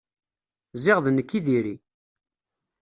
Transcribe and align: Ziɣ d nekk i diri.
Ziɣ 0.81 0.97
d 1.05 1.07
nekk 1.11 1.31
i 1.37 1.39
diri. 1.45 1.75